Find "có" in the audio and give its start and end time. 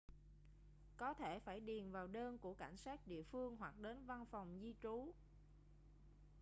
0.97-1.13